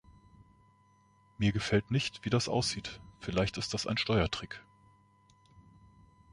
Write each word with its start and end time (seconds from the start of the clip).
Mir 1.37 1.51
gefällt 1.51 1.91
nicht, 1.91 2.25
wie 2.25 2.31
das 2.31 2.49
aussieht. 2.49 2.99
Vielleicht 3.19 3.59
ist 3.59 3.75
das 3.75 3.85
ein 3.85 3.99
Steuertrick. 3.99 4.63